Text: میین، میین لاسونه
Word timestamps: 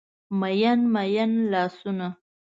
میین، 0.39 0.79
میین 0.93 1.31
لاسونه 1.51 2.09